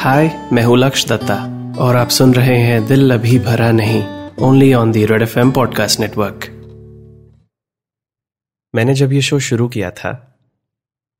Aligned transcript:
हाय 0.00 0.48
मैं 0.52 0.62
हूँ 0.62 0.76
लक्ष्य 0.78 1.08
दत्ता, 1.08 1.36
और 1.78 1.96
आप 1.96 2.08
सुन 2.08 2.34
रहे 2.34 2.56
हैं 2.56 2.86
दिल 2.86 3.14
अभी 3.14 3.38
भरा 3.38 3.70
नहीं 3.72 4.02
only 4.36 4.74
on 4.74 4.92
the 4.92 5.04
Red 5.06 5.22
F 5.22 5.38
M 5.38 5.50
podcast 5.52 6.00
network 6.00 6.46
मैंने 8.74 8.94
जब 8.94 9.12
ये 9.12 9.20
शो 9.20 9.38
शुरू 9.38 9.68
किया 9.68 9.90
था, 9.90 10.12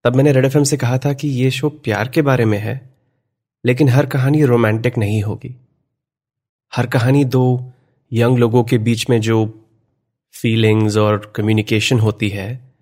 तब 0.05 0.17
मैंने 0.17 0.33
रेड 0.33 0.45
एफ़ 0.45 0.57
एम 0.59 0.65
से 0.65 0.77
कहा 0.77 0.99
था 0.99 1.13
कि 1.13 1.29
ये 1.29 1.51
शो 1.51 1.69
प्यार 1.69 2.09
के 2.09 2.23
बारे 2.23 2.45
में 2.45 2.59
है, 2.59 2.95
लेकिन 3.65 3.89
हर 3.89 4.07
कहानी 4.07 4.45
रोमांटिक 4.45 4.99
नहीं 4.99 5.23
होगी। 5.23 5.57
हर 6.75 6.87
कहानी 6.87 7.25
दो 7.25 7.73
यंग 8.13 8.39
लोगों 8.39 8.65
के 8.65 8.79
बीच 8.79 9.11
में 9.11 9.21
जो 9.21 9.67
फीलिंग्स 10.33 10.97
और 10.97 11.33
कम्युनिकेशन 11.37 11.99
होती 11.99 12.29
है, 12.29 12.75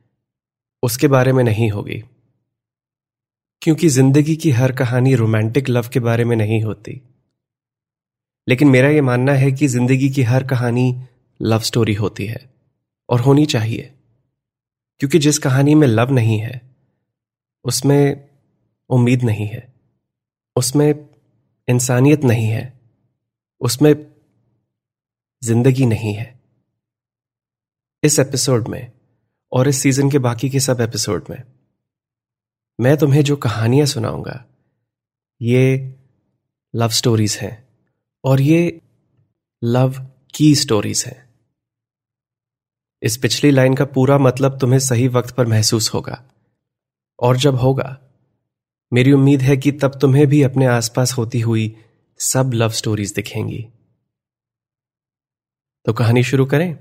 उसके 0.83 1.09
बारे 1.09 1.33
में 1.33 1.45
नहीं 1.45 1.71
होगी। 1.71 2.03
क्योंकि 3.67 3.89
ज़िंदगी 3.89 4.37
की 4.37 4.51
हर 4.51 4.73
कहानी 4.73 5.15
रोमांटिक 5.15 5.69
लव 5.69 5.89
के 5.93 6.01
बारे 6.01 6.25
में 6.25 6.37
नहीं 6.37 6.63
होती। 6.63 7.01
लेकिन 8.49 8.69
मेरा 8.69 8.89
यह 8.89 9.03
मानना 9.03 9.33
है 9.33 9.53
कि 9.53 9.67
ज़िंदगी 9.67 10.11
की 10.11 10.23
हर 10.23 10.47
कहानी 10.47 11.03
लव 11.43 11.61
स्टोरी 11.61 11.95
होती 11.95 12.27
है, 12.27 12.51
और 13.09 13.21
होनी 13.21 13.47
चाहिए। 13.47 13.95
क्योंकि 14.99 15.19
जिस 15.19 15.39
कहानी 15.39 15.75
में 15.75 15.87
लव 15.87 16.11
नहीं 16.11 16.39
है, 16.39 16.77
उसमें 17.65 18.29
उम्मीद 18.89 19.23
नहीं 19.23 19.47
है, 19.47 19.75
उसमें 20.57 21.09
इंसानियत 21.69 22.25
नहीं 22.25 22.47
है, 22.47 22.81
उसमें 23.61 24.07
ज़िंदगी 25.43 25.87
नहीं 25.87 26.15
है। 26.15 26.41
इस 28.03 28.19
एपिसोड 28.19 28.69
में, 28.69 28.93
और 29.53 29.69
इस 29.69 29.77
सीज़न 29.77 30.11
के 30.11 30.19
बाकी 30.19 30.51
के 30.51 30.61
सब 30.61 30.81
एपिसोड 30.81 31.25
में 31.31 31.43
मैं 32.81 32.97
तुम्हें 32.97 33.23
जो 33.25 33.37
कहानियाँ 33.37 33.87
सुनाऊँगा, 33.87 34.45
ये 35.43 35.95
लव 36.75 36.89
स्टोरीज 36.89 37.39
हैं 37.43 37.69
और 38.25 38.41
ये 38.41 38.81
लव 39.65 40.07
की 40.35 40.55
स्टोरीज 40.55 41.05
हैं। 41.07 41.35
इस 43.03 43.17
पिछली 43.17 43.51
लाइन 43.51 43.75
का 43.75 43.85
पूरा 43.85 44.19
मतलब 44.19 44.59
तुम्हें 44.59 44.79
सही 44.79 45.09
वक्त 45.09 45.35
पर 45.35 45.47
महसूस 45.47 45.95
होगा 45.95 46.23
और 47.21 47.37
जब 47.37 47.55
होगा, 47.55 47.99
मेरी 48.93 49.13
उम्मीद 49.13 49.43
है 49.43 49.57
कि 49.57 49.73
तब 49.73 49.99
तुम्हें 49.99 50.27
भी 50.27 50.43
अपने 50.43 50.67
आसपास 50.67 51.13
होती 51.13 51.41
हुई 51.41 51.77
सब 52.19 52.51
लव 52.55 52.71
स्टोरीज 52.71 53.13
दिखेंगी। 53.13 53.69
तो 55.85 55.93
कहानी 55.93 56.23
शुरू 56.23 56.47
करें। 56.47 56.79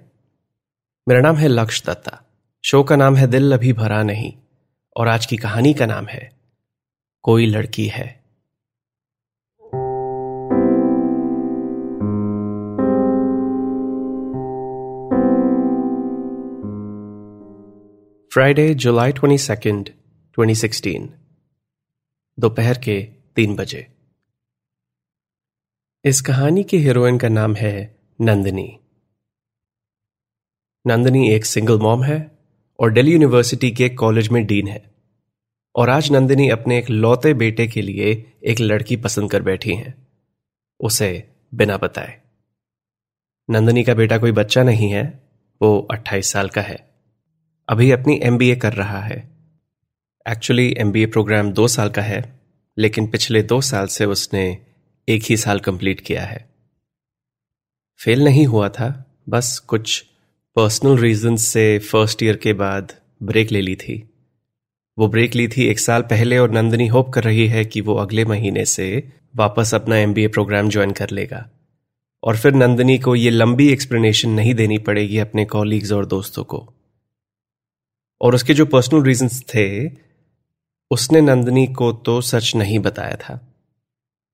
मेरा 1.08 1.22
नाम 1.22 1.36
है 1.36 1.48
लक्ष्य 1.48 1.84
दत्ता। 1.88 2.22
शो 2.64 2.84
का 2.84 2.96
नाम 2.96 3.16
है 3.16 3.28
दिल 3.28 3.54
अभी 3.54 3.74
भरा 3.74 4.04
नहीं। 4.04 4.34
और 4.98 5.08
आज 5.08 5.26
की 5.26 5.38
कहानी 5.38 5.74
का 5.74 5.86
नाम 5.86 6.06
है, 6.08 6.40
कोई 7.24 7.46
लड़की 7.46 7.88
है। 7.88 8.26
Friday 18.32 18.74
July 18.74 19.12
twenty 19.12 19.38
second 19.38 19.90
twenty 20.34 20.56
sixteen 20.56 21.14
दोपहर 22.40 22.78
के 22.78 23.02
तीन 23.36 23.56
बजे। 23.56 23.88
इस 26.06 26.22
कहानी 26.22 26.64
की 26.64 26.78
हीरोइन 26.78 27.18
का 27.18 27.30
नाम 27.30 27.56
है 27.56 28.00
नंदिनी। 28.22 28.80
नंदिनी 30.88 31.30
एक 31.32 31.46
सिंगल 31.46 31.80
मॉम 31.80 32.04
है 32.04 32.35
और 32.80 32.92
दिल्ली 32.92 33.12
यूनिवर्सिटी 33.12 33.72
के 33.72 33.90
कॉलेज 33.90 34.28
में 34.28 34.46
डीन 34.46 34.68
है। 34.68 34.96
और 35.76 35.90
आज 35.90 36.12
नंदिनी 36.12 36.50
अपने 36.50 36.78
एक 36.78 36.90
लौते 36.90 37.34
बेटे 37.34 37.68
के 37.68 37.82
लिए 37.82 38.34
एक 38.44 38.60
लड़की 38.60 38.96
पसंद 38.96 39.32
कर 39.32 39.42
बैठी 39.42 39.74
हैं। 39.74 40.08
उसे 40.80 41.30
बिना 41.54 41.78
बताए। 41.78 42.22
नंदिनी 43.50 43.84
का 43.84 43.94
बेटा 43.94 44.18
कोई 44.18 44.32
बच्चा 44.32 44.64
नहीं 44.64 44.92
है, 44.92 45.30
वो 45.62 45.88
28 45.92 46.32
साल 46.32 46.50
का 46.50 46.62
है। 46.62 46.96
अभी 47.70 47.92
अपनी 47.92 48.20
एमबीए 48.24 48.56
कर 48.56 48.74
रहा 48.74 49.00
है। 49.00 49.30
एक्चुअली 50.30 50.76
एमबीए 50.78 51.06
प्रोग्राम 51.06 51.52
दो 51.52 51.68
साल 51.68 51.90
का 51.90 52.02
है, 52.02 52.40
लेकिन 52.78 53.08
पिछले 53.08 53.44
दो 53.44 53.62
साल 53.62 53.88
से 53.88 54.06
उसने 54.06 54.66
एक 55.10 55.24
ही 55.30 55.38
साल 55.38 55.60
कंप्लीट 55.60 56.02
किया 56.02 56.26
है। 56.26 56.50
फेल 58.00 58.24
नहीं 58.24 58.46
हुआ 58.46 58.70
था, 58.70 59.16
बस 59.30 59.60
कुछ 59.60 60.06
पर्सनल 60.56 60.98
रीजन 60.98 61.36
से 61.36 61.80
फ़र्स्ट 61.80 62.24
ईयर 62.24 62.36
के 62.36 62.54
बाद 62.54 62.94
ब्रेक 63.24 63.52
ले 63.52 63.62
ली 63.62 63.76
थी। 63.76 64.10
वो 64.98 65.08
ब्रेक 65.08 65.36
ली 65.36 65.48
थी 65.48 65.66
एक 65.66 65.80
साल 65.80 66.02
पहले 66.02 66.38
और 66.38 66.52
नंदिनी 66.52 66.88
होप 66.88 67.10
कर 67.10 67.24
रही 67.24 67.48
है 67.48 67.66
कि 67.66 67.82
वो 67.82 67.96
अगले 67.96 68.26
महीने 68.26 68.66
से 68.66 69.12
वापस 69.36 69.76
अपना 69.76 69.98
एमबीए 69.98 70.28
प्रोग्राम 70.28 70.70
ज्वाइन 70.70 70.92
कर 70.92 71.10
लेगा। 71.10 71.50
और 72.24 72.38
फिर 72.38 72.54
नंदिनी 72.54 72.98
को 72.98 73.16
ये 73.16 73.30
लंबी 73.30 73.70
एक्सप्लेनेशन 73.70 74.30
नहीं 74.30 74.56
देनी 74.56 74.78
पड़ेगी 74.78 75.18
अपने 75.18 75.46
कॉलीग्स 75.46 75.92
और 75.92 76.06
दोस्तों 76.06 76.44
को। 76.44 76.74
और 78.22 78.36
उसके 78.36 78.54
जो 78.54 78.66
पर्सनल 78.66 79.04
रीजंस 79.04 79.44
थे, 79.56 79.92
उसने 80.92 81.22
नंदनी 81.22 81.68
को 81.68 81.94
तो 81.94 82.22
सच 82.22 82.56
नहीं 82.56 82.80
बताया 82.80 83.16
था। 83.16 83.58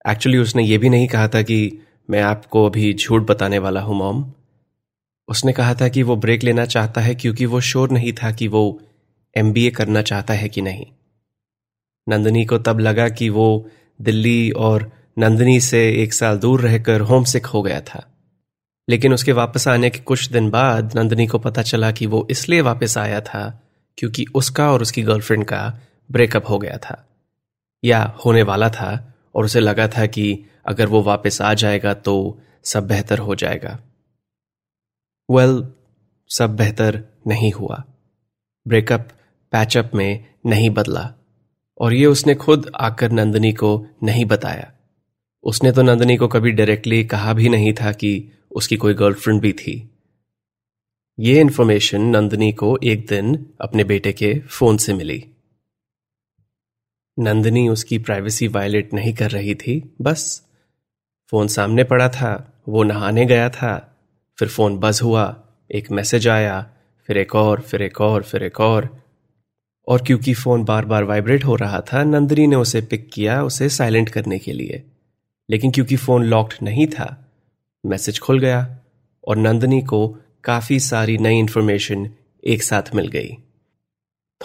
एक्चुअली 0.10 0.38
उसने 0.38 0.64
ये 0.64 0.78
भी 0.78 0.90
नहीं 0.90 1.08
कहा 1.08 1.28
था 1.28 1.42
कि 1.42 1.80
मैं 2.10 2.22
आपको 2.22 2.66
अभी 2.66 2.94
झूठ 2.94 3.22
बताने 3.22 3.60
वाला 3.60 3.82
हूँ, 3.82 3.98
मॉम। 3.98 4.34
उसने 5.32 5.54
कहा 5.54 5.74
था 5.74 5.88
कि 5.88 6.04
वो 6.04 6.16
ब्रेक 6.16 6.44
लेना 6.44 6.66
चाहता 6.66 7.02
है 7.02 7.16
क्योंकि 7.16 7.46
वो 7.46 7.62
श्योर 7.62 7.92
नहीं 7.92 8.14
था 8.14 8.32
कि 8.32 8.48
वो 8.48 8.82
एमबीए 9.38 9.70
करना 9.70 10.02
चाहता 10.02 10.34
है 10.34 10.50
कि 10.50 10.62
नहीं। 10.62 10.86
नंदनी 12.10 12.46
को 12.46 12.58
तब 12.58 12.80
लगा 12.80 13.10
कि 13.10 13.30
वो 13.30 13.70
दिल्ली 14.02 14.52
और 14.52 14.92
नंदनी 15.20 15.60
से 15.60 15.90
एक 16.04 16.14
साल 16.14 16.38
दूर 16.38 16.62
रहकर 16.62 17.02
होम 17.02 17.24
सिक 17.24 17.46
हो 17.46 17.62
गया 17.62 17.82
था। 17.82 18.08
लेकिन 18.90 19.14
उसके 19.14 19.32
वापस 19.32 19.68
आने 19.68 19.90
के 19.90 20.00
कुछ 20.00 20.30
दिन 20.30 20.50
बाद 20.50 20.98
नंदनी 20.98 21.28
को 21.28 21.40
पता 21.40 21.62
चला 21.62 21.92
कि 21.92 22.06
वो 22.06 22.28
इसलिए 22.32 22.62
वापस 22.62 22.98
आया 22.98 23.22
था 23.22 23.62
क्योंकि 23.98 24.26
उसका 24.36 24.72
और 24.72 24.82
उसकी 24.82 25.04
गर्लफ्रेंड 25.04 25.46
का 25.46 25.80
ब्रेकअप 26.12 26.50
हो 26.50 26.60
गया 26.60 26.78
था। 26.78 27.10
या 27.84 28.16
होने 28.26 28.42
वाला 28.42 28.70
था 28.70 29.14
और 29.36 29.46
उसे 29.46 29.60
लगा 29.60 29.88
था 29.88 30.06
कि 30.06 30.46
अगर 30.66 30.86
वो 30.86 31.02
वापस 31.02 31.42
आ 31.42 31.54
जाएगा 31.54 31.94
तो 31.94 32.40
सब 32.64 32.88
बेहतर 32.88 33.20
हो 33.20 33.36
जाएगा। 33.36 33.80
वेल 35.32 35.50
well, 35.50 35.70
सब 36.30 36.56
बेहतर 36.56 37.04
नहीं 37.28 37.52
हुआ। 37.52 37.84
ब्रेकअप 38.68 39.10
पैचअप 39.52 39.92
में 39.96 40.34
नहीं 40.46 40.70
बदला। 40.70 41.14
और 41.78 41.94
ये 41.94 42.06
उसने 42.06 42.36
खुद 42.36 42.72
आकर 42.76 43.12
नंदनी 43.12 43.54
को 43.54 43.88
नहीं 44.04 44.26
बताया। 44.26 44.74
उसने 45.44 45.72
तो 45.72 45.82
नंदनी 45.82 46.18
को 46.18 46.28
कभी 46.28 46.52
डायरेक्टली 46.52 47.04
कहा 47.04 47.34
भी 47.34 47.50
नहीं 47.50 47.74
था 47.74 47.92
कि 47.92 48.32
उसकी 48.52 48.78
कोई 48.78 48.94
गर्लफ्रेंड 48.94 49.42
भी 49.42 49.54
थी। 49.54 49.90
ये 51.20 51.40
इंफॉर्मेशन 51.40 52.02
नंदनी 52.02 52.52
को 52.54 52.80
एक 52.84 53.08
दिन 53.08 53.54
अपने 53.62 53.84
बेटे 53.84 54.14
के 54.14 54.40
फ़ोन 54.40 54.78
से 54.78 54.94
मिली। 54.94 55.26
नंदनी 57.20 57.70
उसकी 57.70 57.98
प्राइवेसी 57.98 58.48
वायलेट 58.48 58.94
नहीं 58.94 59.14
कर 59.14 59.32
रही 59.32 59.56
थी 59.56 59.96
बस। 60.02 60.48
फ़ोन 61.32 61.48
सामने 61.48 61.84
पड़ा 61.84 62.10
था 62.10 62.62
वो 62.70 62.84
नहाने 62.84 63.26
गया 63.26 63.50
था। 63.50 63.91
फिर 64.42 64.50
फ़ोन 64.50 64.78
बज 64.78 65.00
हुआ, 65.04 65.44
एक 65.72 65.92
मैसेज 65.92 66.28
आया, 66.28 66.70
फिर 67.08 67.18
एक 67.18 67.36
और, 67.36 67.62
फिर 67.62 67.82
एक 67.82 68.02
और, 68.02 68.24
फिर 68.24 68.44
एक 68.44 68.60
और। 68.60 69.04
और 69.88 70.02
क्योंकि 70.02 70.34
फ़ोन 70.34 70.64
बार 70.64 70.86
बार 70.86 71.04
वाइब्रेट 71.04 71.46
हो 71.46 71.56
रहा 71.56 71.82
था, 71.82 72.04
नंदिनी 72.04 72.48
ने 72.48 72.56
उसे 72.56 72.82
पिक 72.82 73.10
किया 73.14 73.44
उसे 73.44 73.70
साइलेंट 73.70 74.10
करने 74.10 74.40
के 74.40 74.54
लिए। 74.54 74.84
लेकिन 75.50 75.72
क्योंकि 75.72 75.96
फ़ोन 75.96 76.24
लॉक्ड 76.24 76.54
नहीं 76.64 76.88
था, 76.88 77.32
मैसेज 77.86 78.20
खुल 78.20 78.40
गया 78.40 78.80
और 79.28 79.38
नंदिनी 79.38 79.82
को 79.82 80.18
काफ़ी 80.44 80.80
सारी 80.80 81.18
नई 81.18 81.40
इंफॉर्मेशन 81.40 82.10
एक 82.44 82.64
साथ 82.64 82.96
मिल 82.96 83.08
गई। 83.08 83.38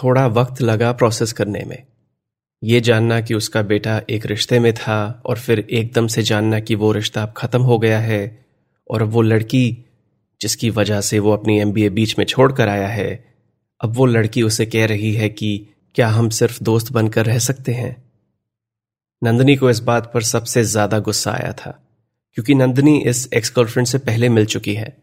थोड़ा 0.03 0.27
वक्त 0.27 0.61
लगा 0.61 0.91
प्रोसेस 0.91 1.33
करने 1.33 1.63
में। 1.67 1.83
यह 2.63 2.79
जानना 2.79 3.21
कि 3.21 3.33
उसका 3.33 3.61
बेटा 3.61 4.01
एक 4.09 4.25
रिश्ते 4.25 4.59
में 4.59 4.73
था 4.73 5.21
और 5.25 5.39
फिर 5.39 5.59
एकदम 5.59 6.07
से 6.07 6.23
जानना 6.23 6.59
कि 6.59 6.75
वो 6.75 6.91
रिश्ता 6.91 7.23
अब 7.23 7.33
खत्म 7.37 7.61
हो 7.61 7.79
गया 7.79 7.99
है 7.99 8.45
और 8.91 9.03
वो 9.03 9.21
लड़की 9.21 9.83
जिसकी 10.41 10.69
वजह 10.69 11.01
से 11.01 11.19
वो 11.19 11.31
अपनी 11.31 11.59
एमबीए 11.59 11.89
बीच 11.89 12.17
में 12.19 12.25
छोड़कर 12.25 12.67
आया 12.67 12.87
है, 12.87 13.25
अब 13.81 13.93
वो 13.93 14.05
लड़की 14.05 14.41
उसे 14.41 14.65
कह 14.65 14.85
रही 14.85 15.13
है 15.13 15.29
कि 15.29 15.67
क्या 15.95 16.07
हम 16.07 16.29
सिर्फ़ 16.29 16.63
दोस्त 16.63 16.91
बनकर 16.91 17.25
रह 17.25 17.39
सकते 17.39 17.71
हैं? 17.71 17.95
नंदनी 19.21 19.55
को 19.55 19.69
इस 19.69 19.79
बात 19.79 20.11
पर 20.13 20.23
सबसे 20.23 20.63
ज़्यादा 20.63 20.99
गुस्सा 20.99 21.31
आया 21.31 21.51
था, 21.53 21.71
क्योंकि 22.37 22.55
नंदनी 22.55 22.97
इस 23.01 23.27
एक्स 23.33 23.53
गर्लफ्रेंड 23.55 23.87
से 23.87 23.97
पहले 23.97 24.29
मिल 24.29 24.45
चुकी 24.45 24.73
है, 24.73 24.95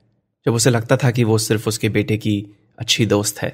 जब 0.46 0.54
उसे 0.54 0.70
लगता 0.70 0.96
था 0.96 1.10
कि 1.10 1.24
वो 1.24 1.38
सिर्फ़ 1.38 1.68
उसके 1.68 1.88
बेटे 1.88 2.16
की 2.16 2.36
अच्छी 2.78 3.06
दोस्त 3.06 3.38
है। 3.38 3.52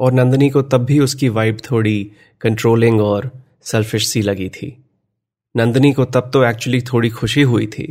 और 0.00 0.12
नंदनी 0.12 0.48
को 0.50 0.62
तब 0.62 0.84
भी 0.84 0.98
उसकी 0.98 1.28
वाइब 1.28 1.58
थोड़ी 1.70 2.10
कंट्रोलिंग 2.40 3.00
और 3.00 3.30
सेल्फिश 3.62 4.06
सी 4.08 4.22
लगी 4.22 4.48
थी। 4.48 4.76
नंदनी 5.54 5.92
को 5.92 6.04
तब 6.04 6.30
तो 6.32 6.44
एक्चुअली 6.44 6.80
थोड़ी 6.82 7.10
खुशी 7.10 7.42
हुई 7.42 7.66
थी 7.66 7.84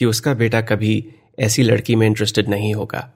कि 0.00 0.04
उसका 0.04 0.34
बेटा 0.34 0.60
कभी 0.60 1.04
ऐसी 1.38 1.62
लड़की 1.62 1.94
में 1.96 2.06
इंटरेस्टेड 2.06 2.48
नहीं 2.48 2.74
होगा। 2.74 3.10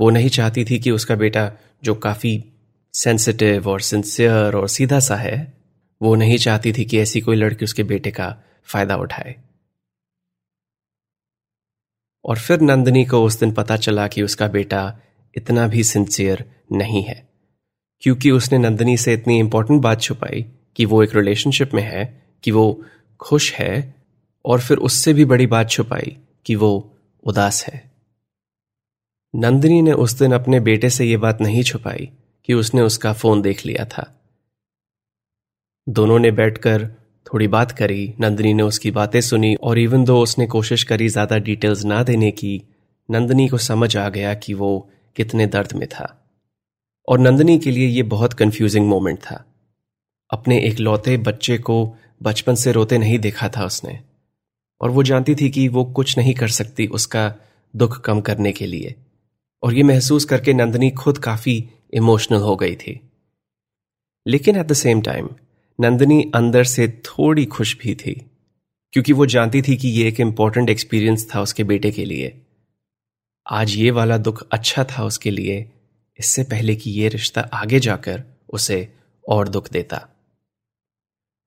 वो 0.00 0.10
नहीं 0.10 0.28
चाहती 0.28 0.64
थी 0.64 0.78
कि 0.78 0.90
उसका 0.90 1.14
बेटा, 1.16 1.50
जो 1.82 1.94
काफ़ी 1.94 2.44
सेंसिटिव 2.94 3.68
और 3.68 3.80
सिंसियर 3.80 4.56
और 4.56 4.68
सीधा 4.68 4.98
सा 5.00 5.16
है, 5.16 5.52
वो 6.00 6.14
नहीं 6.14 6.38
चाहती 6.38 6.72
थी 6.72 6.84
कि 6.84 6.98
ऐसी 6.98 7.20
कोई 7.20 7.36
लड़की 7.36 7.64
उसके 7.64 7.82
बेटे 7.82 8.10
का 8.10 8.36
फ़ायदा 8.64 8.96
उठाए। 8.96 9.34
और 12.24 12.38
फिर 12.38 12.60
नंदिनी 12.60 13.04
को 13.04 13.22
उस 13.24 13.38
दिन 13.40 13.52
पता 13.52 13.76
चला 13.76 14.06
कि 14.08 14.22
उसका 14.22 14.48
बेटा 14.48 14.80
इतना 15.36 15.66
भी 15.66 15.84
सिंसियर 15.84 16.44
नहीं 16.72 17.02
है, 17.02 17.28
क्योंकि 18.02 18.30
उसने 18.30 18.58
नंदिनी 18.58 18.96
से 18.96 19.12
इतनी 19.12 19.38
इंपॉर्टेंट 19.38 19.80
बात 19.82 20.00
छुपाई 20.00 20.44
कि 20.76 20.84
वो 20.84 21.02
एक 21.02 21.14
रिलेशनशिप 21.16 21.74
में 21.74 21.82
है, 21.82 22.22
कि 22.44 22.50
वो 22.50 22.84
खुश 23.20 23.52
है, 23.52 23.94
और 24.44 24.60
फिर 24.60 24.78
उससे 24.78 25.12
भी 25.12 25.24
बड़ी 25.24 25.46
बात 25.46 25.70
छुपाई 25.70 26.16
कि 26.46 26.54
वो 26.54 26.94
उदास 27.24 27.64
है। 27.64 27.90
नंदिनी 29.34 29.82
ने 29.82 29.92
उस 29.92 30.18
दिन 30.18 30.32
अपने 30.32 30.60
बेटे 30.60 30.90
से 30.90 31.04
यह 31.04 31.18
बात 31.18 31.40
नहीं 31.40 31.62
छुपाई 31.62 32.10
कि 32.44 32.54
उसने 32.54 32.82
उसका 32.82 33.12
फ़ोन 33.12 33.42
देख 33.42 33.66
लिया 33.66 33.84
था। 33.84 34.14
दोनों 35.88 36.18
ने 36.18 36.30
बैठकर 36.30 36.86
थोड़ी 37.26 37.48
बात 37.48 37.72
करी, 37.72 38.14
नंदिनी 38.20 38.54
ने 38.54 38.62
उसकी 38.62 38.90
बातें 38.90 39.20
सुनी 39.20 39.54
और 39.54 39.78
इवन 39.78 40.04
दो 40.04 40.22
उसने 40.22 40.46
कोशिश 40.46 40.82
करी 40.84 41.08
ज़्यादा 41.08 41.38
डिटेल्स 41.38 41.84
ना 41.84 42.02
देने 42.02 42.30
की, 42.30 42.62
नंदिनी 43.10 43.48
को 43.48 43.58
समझ 43.58 43.96
आ 43.96 44.08
गया 44.08 44.34
कि 44.34 44.54
वो 44.54 44.90
कितने 45.16 45.46
दर्द 45.46 45.72
में 45.72 45.88
था। 45.88 46.14
और 47.08 47.18
नंदिनी 47.18 47.58
के 47.58 47.70
लिए 47.70 47.86
यह 47.86 48.04
बहुत 48.04 48.32
कंफ्यूजिंग 48.32 48.88
मोमेंट 48.88 49.18
था। 49.18 49.44
अपने 50.30 50.60
एक 50.60 50.78
लौते 50.78 51.16
बच्चे 51.16 51.58
को 51.58 51.96
बचपन 52.22 52.54
से 52.54 52.72
रोते 52.72 52.98
नहीं 52.98 53.18
देखा 53.18 53.48
था 53.48 53.64
उसने। 53.64 54.00
और 54.80 54.90
वो 54.90 55.02
जानती 55.02 55.34
थी 55.34 55.50
कि 55.50 55.68
वो 55.68 55.84
कुछ 55.84 56.16
नहीं 56.18 56.34
कर 56.34 56.48
सकती 56.48 56.86
उसका 56.86 57.34
दुख 57.74 58.00
कम 58.00 58.20
करने 58.20 58.52
के 58.52 58.66
लिए। 58.66 58.94
और 59.62 59.74
ये 59.74 59.82
महसूस 59.82 60.24
करके 60.24 60.52
नंदिनी 60.52 60.90
खुद 60.90 61.18
काफ़ी 61.18 61.70
इमोशनल 61.94 62.38
हो 62.38 62.56
गई 62.56 62.74
थी। 62.76 63.00
लेकिन 64.26 64.56
at 64.56 64.66
the 64.66 64.72
same 64.72 65.00
time 65.02 65.28
Nandini 65.78 66.22
अंदर 66.34 66.64
से 66.64 66.88
थोड़ी 67.04 67.44
खुश 67.44 67.76
भी 67.78 67.94
थी, 67.94 68.12
क्योंकि 68.92 69.12
वो 69.12 69.26
जानती 69.26 69.62
थी 69.62 69.76
कि 69.76 69.88
ये 69.88 70.08
एक 70.08 70.20
इंपॉर्टेंट 70.20 70.70
एक्सपीरियंस 70.70 71.28
था 71.34 71.40
उसके 71.40 71.64
बेटे 71.64 71.90
के 71.90 72.04
लिए। 72.04 72.46
आज 73.46 73.74
ये 73.76 73.90
वाला 73.90 74.18
दुख 74.18 74.46
अच्छा 74.52 74.84
था 74.84 75.04
उसके 75.04 75.30
लिए, 75.30 75.70
इससे 76.18 76.42
पहले 76.42 76.76
कि 76.76 76.90
ये 76.90 77.08
रिश्ता 77.08 77.40
आगे 77.40 77.80
जाकर 77.80 78.22
उसे 78.48 78.94
और 79.28 79.48
दुख 79.48 79.70
देता। 79.70 80.08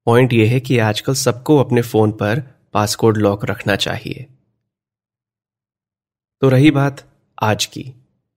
पॉइंट 0.05 0.33
यह 0.33 0.51
है 0.51 0.59
कि 0.59 0.77
आजकल 0.77 1.13
सबको 1.13 1.57
अपने 1.57 1.81
फ़ोन 1.81 2.11
पर 2.11 2.43
पासकोड 2.73 3.17
लॉक 3.17 3.45
रखना 3.45 3.75
चाहिए। 3.75 4.25
तो 6.41 6.49
रही 6.49 6.71
बात 6.71 7.03
आज 7.43 7.65
की। 7.65 7.83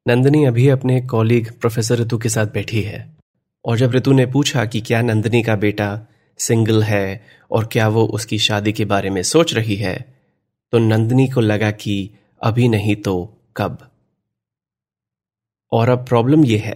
नंदिनी 0.07 0.45
अभी 0.45 0.69
अपने 0.69 1.01
कॉलीग 1.01 1.51
प्रोफेसर 1.53 1.99
ऋतु 1.99 2.19
के 2.19 2.29
साथ 2.29 2.47
बैठी 2.47 2.83
है। 2.83 3.17
और 3.65 3.77
जब 3.79 3.93
ऋतु 3.93 4.13
ने 4.13 4.27
पूछा 4.27 4.65
कि 4.65 4.81
क्या 4.81 5.03
नंदनी 5.03 5.43
का 5.43 5.57
बेटा 5.57 6.07
सिंगल 6.39 6.83
है 6.83 7.25
और 7.51 7.67
क्या 7.67 7.89
वो 7.89 8.07
उसकी 8.07 8.39
शादी 8.39 8.73
के 8.73 8.85
बारे 8.85 9.11
में 9.11 9.23
सोच 9.23 9.55
रही 9.55 9.77
है 9.77 9.97
तो 10.73 10.79
नंदनी 10.79 11.29
को 11.29 11.41
लगा 11.41 11.71
कि 11.71 12.11
अभी 12.43 12.69
नहीं 12.69 12.97
तो 12.97 13.15
कब। 13.57 13.79
और 15.73 15.89
अब 15.89 16.07
प्रॉब्लम 16.07 16.45
यह 16.45 16.63
है 16.63 16.75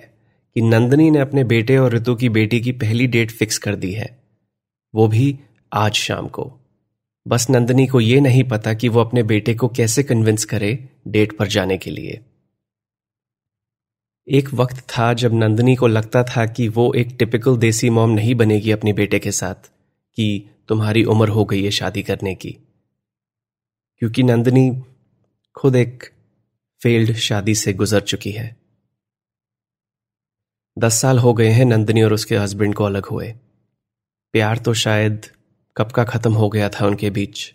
कि 0.57 0.61
नंदनी 0.61 1.11
ने 1.11 1.19
अपने 1.19 1.45
बेटे 1.45 1.77
और 1.79 1.95
ऋतु 1.95 2.15
की 2.15 2.29
बेटी 2.29 2.61
की 2.61 2.73
पहली 2.73 3.07
डेट 3.07 3.31
फिक्स 3.31 3.59
कर 3.59 3.77
दी 3.77 3.93
है। 3.93 4.09
वो 4.95 5.09
भी 5.09 5.39
आज 5.73 5.95
शाम 5.95 6.29
को। 6.29 6.53
बस 7.29 7.51
नंदनी 7.51 7.87
को 7.87 8.01
यह 8.01 8.21
नहीं 8.21 8.45
पता 8.45 8.75
कि 8.75 8.89
वो 8.89 9.01
अपने 9.01 9.23
बेटे 9.23 9.55
को 9.55 9.69
कैसे 9.69 10.03
कन्विंस 10.03 10.45
करे 10.45 10.89
डेट 11.09 11.39
पर 11.39 11.47
जाने 11.47 11.79
के 11.79 11.91
लिए। 11.91 12.21
एक 14.29 14.55
वक्त 14.55 14.77
था 14.77 15.15
जब 15.15 15.35
नंदनी 15.35 15.77
को 15.77 15.87
लगता 15.87 16.25
था 16.25 16.47
कि 16.47 16.69
वो 16.69 16.95
एक 16.95 17.17
टिपिकल 17.19 17.57
देसी 17.57 17.91
मॉम 17.91 18.11
नहीं 18.11 18.35
बनेगी 18.35 18.71
अपने 18.71 18.93
बेटे 18.93 19.19
के 19.19 19.33
साथ, 19.33 19.55
कि 20.17 20.51
तुम्हारी 20.69 21.05
उम्र 21.05 21.29
हो 21.29 21.45
गई 21.45 21.65
है 21.65 21.71
शादी 21.71 22.03
करने 22.03 22.35
की। 22.35 22.53
क्योंकि 23.97 24.23
नंदनी 24.23 24.83
खुद 25.55 25.77
एक 25.77 26.11
फेल्ड 26.83 27.17
शादी 27.17 27.55
से 27.55 27.73
गुजर 27.73 28.01
चुकी 28.01 28.31
है। 28.31 28.57
दस 30.79 30.95
साल 30.95 31.19
हो 31.19 31.35
गए 31.35 31.49
हैं 31.49 31.65
नंदिनी 31.65 32.03
और 32.03 32.13
उसके 32.13 32.37
हस्बैंड 32.37 32.75
को 32.75 32.85
अलग 32.85 33.05
हुए। 33.05 33.35
प्यार 34.33 34.59
तो 34.59 34.75
शायद 34.75 35.27
कब 35.79 35.93
का 35.93 36.05
खत्म 36.05 36.33
हो 36.33 36.49
गया 36.49 36.69
था 36.69 36.87
उनके 36.87 37.11
बीच। 37.11 37.55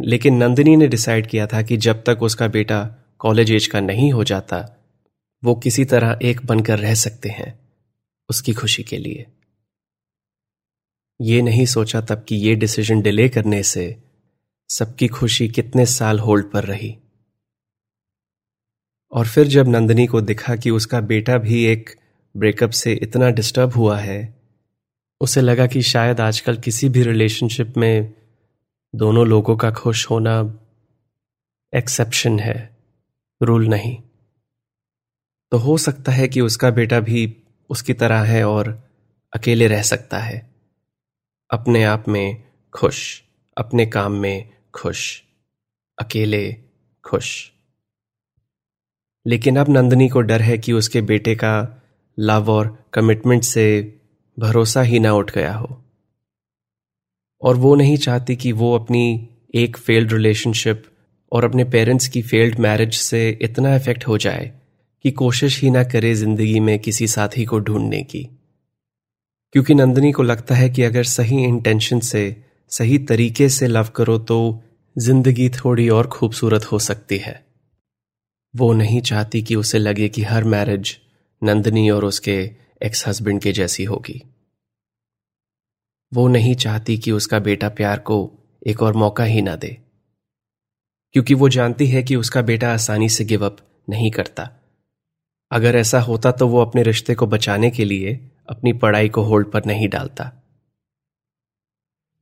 लेकिन 0.00 0.36
नंदिनी 0.36 0.76
ने 0.76 0.88
डिसाइड 0.88 1.26
किया 1.26 1.46
था 1.46 1.62
कि 1.62 1.76
जब 1.76 2.04
तक 2.04 2.22
उसका 2.22 2.48
बेटा 2.48 2.94
कॉलेज 3.18 3.50
एज 3.50 3.66
का 3.66 3.80
नहीं 3.80 4.12
हो 4.12 4.24
जाता, 4.24 4.76
वो 5.44 5.54
किसी 5.54 5.84
तरह 5.84 6.18
एक 6.22 6.46
बनकर 6.46 6.78
रह 6.78 6.94
सकते 6.94 7.28
हैं 7.28 7.58
उसकी 8.30 8.52
खुशी 8.52 8.82
के 8.82 8.98
लिए। 8.98 9.26
ये 11.20 11.42
नहीं 11.42 11.66
सोचा 11.66 12.00
तब 12.00 12.24
कि 12.28 12.36
ये 12.36 12.54
डिसीज़न 12.54 13.00
डिले 13.00 13.28
करने 13.28 13.62
से 13.62 14.02
सबकी 14.68 15.08
खुशी 15.08 15.48
कितने 15.48 15.86
साल 15.86 16.18
होल्ड 16.18 16.50
पर 16.50 16.64
रही। 16.64 16.98
और 19.12 19.26
फिर 19.26 19.46
जब 19.46 19.68
नंदिनी 19.68 20.06
को 20.06 20.20
दिखा 20.20 20.56
कि 20.56 20.70
उसका 20.70 21.00
बेटा 21.00 21.38
भी 21.38 21.64
एक 21.64 21.90
ब्रेकअप 22.36 22.70
से 22.70 22.92
इतना 22.92 23.30
डिस्टर्ब 23.30 23.72
हुआ 23.72 23.98
है 23.98 24.43
उसे 25.20 25.40
लगा 25.40 25.66
कि 25.66 25.82
शायद 25.82 26.20
आजकल 26.20 26.56
किसी 26.56 26.88
भी 26.88 27.02
रिलेशनशिप 27.02 27.74
में 27.76 28.14
दोनों 28.94 29.26
लोगों 29.26 29.56
का 29.56 29.70
खुश 29.70 30.10
होना 30.10 30.60
एक्सेप्शन 31.74 32.38
है 32.38 32.76
रूल 33.42 33.66
नहीं। 33.66 34.02
तो 35.50 35.56
हो 35.56 35.78
सकता 35.78 36.12
है 36.12 36.28
कि 36.28 36.40
उसका 36.40 36.70
बेटा 36.70 37.00
भी 37.00 37.42
उसकी 37.70 37.94
तरह 37.94 38.22
है 38.22 38.44
और 38.44 38.90
अकेले 39.34 39.66
रह 39.66 39.82
सकता 39.82 40.18
है। 40.18 40.54
अपने 41.50 41.84
आप 41.84 42.08
में 42.08 42.44
खुश, 42.74 43.22
अपने 43.58 43.86
काम 43.86 44.12
में 44.12 44.50
खुश, 44.74 45.22
अकेले 45.98 46.56
खुश। 47.04 47.52
लेकिन 49.26 49.58
अब 49.58 49.66
नंदनी 49.68 50.08
को 50.08 50.20
डर 50.20 50.42
है 50.42 50.58
कि 50.58 50.72
उसके 50.72 51.00
बेटे 51.00 51.34
का 51.34 51.82
लव 52.18 52.50
और 52.50 52.90
कमिटमेंट 52.92 53.42
से 53.42 54.00
भरोसा 54.38 54.82
ही 54.82 54.98
ना 54.98 55.12
उठ 55.12 55.30
गया 55.30 55.54
हो। 55.54 55.80
और 57.42 57.56
वो 57.56 57.74
नहीं 57.74 57.96
चाहती 57.96 58.36
कि 58.36 58.52
वो 58.52 58.74
अपनी 58.74 59.28
एक 59.54 59.76
फेल्ड 59.76 60.12
रिलेशनशिप 60.12 60.84
और 61.32 61.44
अपने 61.44 61.64
पेरेंट्स 61.64 62.08
की 62.08 62.22
फेल्ड 62.22 62.58
मैरिज 62.58 62.94
से 62.94 63.28
इतना 63.42 63.74
इफ़ेक्ट 63.76 64.06
हो 64.08 64.18
जाए 64.18 64.52
कि 65.04 65.10
कोशिश 65.10 65.60
ही 65.62 65.70
ना 65.70 65.82
करे 65.84 66.14
ज़िंदगी 66.14 66.60
में 66.60 66.78
किसी 66.78 67.06
साथी 67.06 67.44
को 67.44 67.58
ढूँढने 67.58 68.02
की। 68.02 68.22
क्योंकि 69.54 69.74
नंदनी 69.74 70.12
को 70.12 70.22
लगता 70.22 70.54
है 70.54 70.68
कि 70.70 70.82
अगर 70.82 71.02
सही 71.04 71.42
इंटेंशन 71.44 72.00
से, 72.00 72.36
सही 72.72 72.98
तरीके 72.98 73.48
से 73.48 73.66
लव 73.66 73.88
करो 73.96 74.18
तो 74.18 74.62
ज़िंदगी 74.96 75.48
थोड़ी 75.48 75.88
और 75.88 76.06
खूबसूरत 76.06 76.64
हो 76.64 76.78
सकती 76.78 77.18
है। 77.18 77.42
वो 78.54 78.72
नहीं 78.72 79.00
चाहती 79.00 79.42
कि 79.42 79.54
उसे 79.56 79.78
लगे 79.78 80.08
कि 80.08 80.22
हर 80.22 80.44
मैरिज 80.44 80.96
नंदनी 81.42 81.88
और 81.90 82.04
उसके 82.04 82.63
एक्स 82.84 83.08
हस्बैंड 83.08 83.40
के 83.40 83.52
जैसी 83.52 83.84
होगी। 83.84 84.22
वो 86.14 86.28
नहीं 86.28 86.54
चाहती 86.54 86.98
कि 86.98 87.12
उसका 87.12 87.38
बेटा 87.38 87.68
प्यार 87.68 87.98
को 87.98 88.32
एक 88.66 88.82
और 88.82 88.94
मौका 88.94 89.24
ही 89.24 89.42
ना 89.42 89.56
दे। 89.56 89.78
क्योंकि 91.12 91.34
वो 91.34 91.48
जानती 91.48 91.86
है 91.86 92.02
कि 92.02 92.16
उसका 92.16 92.42
बेटा 92.42 92.72
आसानी 92.74 93.08
से 93.08 93.24
गिव 93.24 93.46
अप 93.46 93.84
नहीं 93.88 94.10
करता। 94.10 94.50
अगर 95.50 95.76
ऐसा 95.76 96.00
होता 96.00 96.32
तो 96.32 96.48
वो 96.48 96.60
अपने 96.60 96.82
रिश्ते 96.82 97.14
को 97.14 97.26
बचाने 97.26 97.70
के 97.70 97.84
लिए 97.84 98.30
अपनी 98.48 98.72
पढ़ाई 98.72 99.08
को 99.08 99.22
होल्ड 99.22 99.50
पर 99.50 99.64
नहीं 99.66 99.88
डालता। 99.88 100.32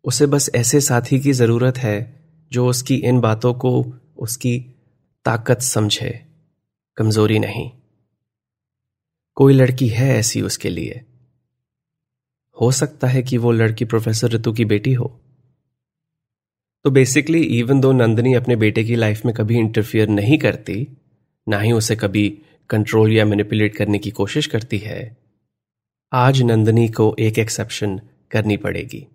उसे 0.05 0.27
बस 0.27 0.51
ऐसे 0.55 0.81
साथी 0.81 1.21
की 1.21 1.33
ज़रूरत 1.33 1.79
है 1.79 2.21
जो 2.53 2.69
उसकी 2.69 2.97
इन 2.97 3.21
बातों 3.21 3.55
को 3.55 3.95
उसकी 4.19 4.59
ताकत 5.25 5.61
समझे। 5.61 6.27
कमज़ोरी 6.97 7.39
नहीं। 7.39 7.71
कोई 9.37 9.55
लड़की 9.55 9.89
है 9.89 10.09
ऐसी 10.09 10.43
उसके 10.43 10.69
लिए? 10.69 11.05
हो 12.61 12.71
सकता 12.73 13.07
है 13.07 13.23
कि 13.23 13.39
वो 13.39 13.53
लड़की 13.53 13.85
प्रोफेसर 13.85 14.29
ऋतु 14.29 14.53
की 14.53 14.65
बेटी 14.65 14.93
हो। 14.93 15.07
तो 16.85 16.91
बेसिकली 16.91 17.43
इवन 17.59 17.81
दो 17.81 17.93
नंदनी 17.93 18.35
अपने 18.35 18.57
बेटे 18.57 18.85
की 18.85 18.97
लाइफ 18.97 19.25
में 19.25 19.35
कभी 19.35 19.59
इंटरफियर 19.59 20.09
नहीं 20.09 20.39
करती, 20.39 20.89
ना 21.49 21.59
ही 21.59 21.73
उसे 21.73 21.97
कभी 21.97 22.29
कंट्रोल 22.71 23.13
या 23.13 23.25
मैनिपुलेट 23.25 23.77
करने 23.77 23.99
की 23.99 24.11
कोशिश 24.11 24.47
करती 24.47 24.79
है, 24.79 25.17
आज 26.13 26.43
नंदनी 26.43 26.89
को 26.89 27.17
एक 27.19 27.39
एक्सेप्शन 27.39 28.01
करनी 28.31 28.57
पड़ेगी। 28.57 29.07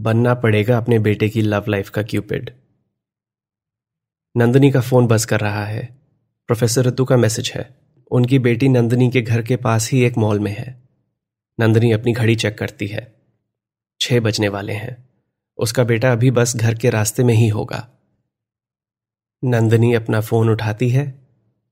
बनना 0.00 0.34
पड़ेगा 0.34 0.76
अपने 0.78 0.98
बेटे 0.98 1.28
की 1.28 1.42
लव 1.42 1.64
लाइफ 1.68 1.90
का 1.90 2.02
क्यूपिड 2.02 2.50
नंदनी 4.36 4.70
का 4.70 4.80
फ़ोन 4.80 5.06
बस 5.06 5.24
कर 5.24 5.40
रहा 5.40 5.64
है। 5.64 5.98
प्रोफेसर 6.46 6.86
ऋतु 6.86 7.04
का 7.04 7.16
मैसेज 7.16 7.52
है। 7.54 7.80
उनकी 8.10 8.38
बेटी 8.38 8.68
नंदिनी 8.68 9.10
के 9.10 9.22
घर 9.22 9.42
के 9.42 9.56
पास 9.56 9.90
ही 9.90 10.04
एक 10.04 10.16
मॉल 10.18 10.38
में 10.38 10.52
है। 10.52 10.88
नंदनी 11.60 11.92
अपनी 11.92 12.12
घड़ी 12.12 12.36
चेक 12.36 12.58
करती 12.58 12.86
है। 12.86 13.22
छह 14.00 14.20
बजने 14.20 14.48
वाले 14.48 14.72
हैं। 14.72 15.10
उसका 15.58 15.84
बेटा 15.84 16.12
अभी 16.12 16.30
बस 16.30 16.56
घर 16.56 16.74
के 16.74 16.90
रास्ते 16.90 17.24
में 17.24 17.34
ही 17.34 17.48
होगा। 17.48 17.90
नंदनी 19.44 19.94
अपना 19.94 20.20
फ़ोन 20.20 20.50
उठाती 20.50 20.88
है 20.88 21.28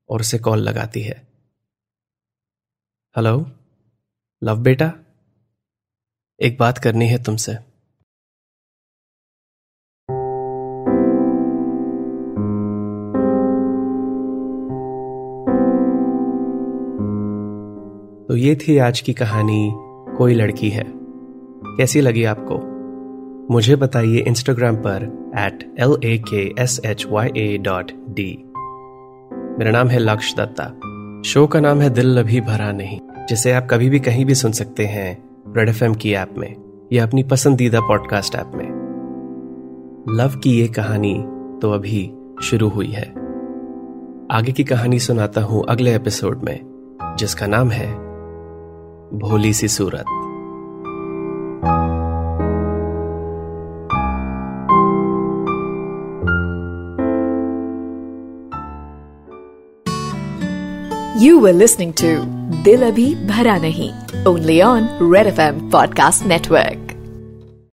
और 0.08 0.20
उसे 0.20 0.38
कॉल 0.38 0.58
लगाती 0.58 1.02
है। 1.02 1.28
हेलो? 3.16 3.52
लव 4.44 4.58
बेटा? 4.58 4.92
एक 6.40 6.58
बात 6.58 6.78
करनी 6.78 7.06
है 7.08 7.22
तुमसे। 7.22 7.67
ये 18.38 18.54
थी 18.54 18.78
आज 18.78 19.00
की 19.00 19.12
कहानी, 19.12 19.72
कोई 20.16 20.34
लड़की 20.34 20.68
है। 20.68 20.84
कैसी 21.66 22.00
लगी 22.00 22.24
आपको? 22.24 22.58
मुझे 23.54 23.76
बताइए 23.76 24.18
इंस्टाग्राम 24.18 24.76
पर 24.76 25.30
at 25.38 25.74
L 25.78 25.96
A 26.04 26.18
K 26.18 26.62
S 26.62 26.80
H 26.86 27.06
Y 27.10 27.28
A 27.36 27.58
dot 27.58 27.92
D 28.08 28.44
मेरा 29.58 29.70
नाम 29.70 29.88
है 29.88 29.98
लक्ष्य 29.98 30.34
दत्ता। 30.38 30.64
शो 31.26 31.46
का 31.46 31.60
नाम 31.60 31.80
है 31.80 31.90
दिल 31.90 32.18
अभी 32.18 32.40
भरा 32.40 32.72
नहीं, 32.72 33.00
जिसे 33.28 33.52
आप 33.52 33.68
कभी 33.70 33.90
भी 33.90 34.00
कहीं 34.00 34.24
भी 34.24 34.34
सुन 34.34 34.52
सकते 34.52 34.86
हैं 34.86 35.24
रेड 35.56 35.68
एफ़ 35.68 35.84
की 35.84 36.12
ऐप 36.12 36.34
में 36.38 36.54
या 36.92 37.06
अपनी 37.06 37.22
पसंदीदा 37.22 37.80
पॉडकास्ट 37.80 38.34
ऐप 38.34 38.52
में। 38.54 38.66
लव 40.16 40.38
की 40.38 40.50
ये 40.50 40.68
कहानी 40.68 41.24
तो 41.62 41.70
अभी 41.70 42.12
शुरू 42.42 42.68
हुई 42.68 42.90
है। 42.90 43.12
आगे 44.30 44.52
की 44.52 44.64
कहानी 44.64 44.98
सुनाता 44.98 45.40
हूँ 45.40 45.64
अगले 45.68 45.96
एपिसोड 45.96 46.42
में, 46.44 46.60
जिसका 47.18 47.46
नाम 47.46 47.70
है 47.70 48.07
भोली 49.12 49.52
सी 49.54 49.68
सूरत 49.68 50.06
You 61.20 61.40
were 61.40 61.52
listening 61.52 61.92
to 61.94 62.24
Dil 62.62 62.84
Abhi 62.90 63.06
Bhara 63.26 63.58
Nahi, 63.64 63.88
only 64.24 64.62
on 64.62 64.88
Red 65.00 65.26
FM 65.34 65.68
Podcast 65.70 66.24
Network. 66.24 66.87